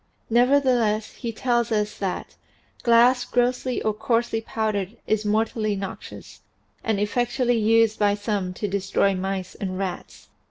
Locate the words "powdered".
4.41-4.97